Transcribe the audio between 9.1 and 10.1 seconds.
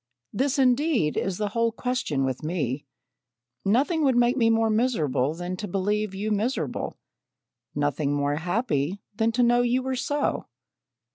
than to know you were